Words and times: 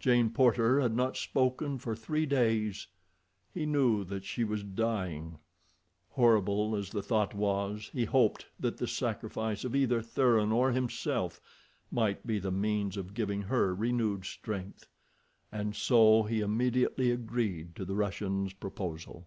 Jane 0.00 0.30
Porter 0.30 0.80
had 0.80 0.96
not 0.96 1.18
spoken 1.18 1.76
for 1.76 1.94
three 1.94 2.24
days. 2.24 2.86
He 3.52 3.66
knew 3.66 4.02
that 4.04 4.24
she 4.24 4.42
was 4.42 4.62
dying. 4.62 5.38
Horrible 6.08 6.74
as 6.74 6.88
the 6.88 7.02
thought 7.02 7.34
was, 7.34 7.90
he 7.92 8.06
hoped 8.06 8.46
that 8.58 8.78
the 8.78 8.86
sacrifice 8.86 9.64
of 9.64 9.76
either 9.76 10.00
Thuran 10.00 10.52
or 10.52 10.72
himself 10.72 11.38
might 11.90 12.26
be 12.26 12.38
the 12.38 12.50
means 12.50 12.96
of 12.96 13.12
giving 13.12 13.42
her 13.42 13.74
renewed 13.74 14.24
strength, 14.24 14.88
and 15.52 15.76
so 15.76 16.22
he 16.22 16.40
immediately 16.40 17.10
agreed 17.10 17.76
to 17.76 17.84
the 17.84 17.94
Russian's 17.94 18.54
proposal. 18.54 19.26